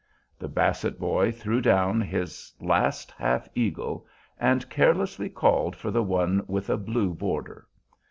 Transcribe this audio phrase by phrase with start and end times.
[0.39, 4.07] The Basset boy threw down his last half eagle
[4.39, 7.67] and carelessly called for the one with a blue border.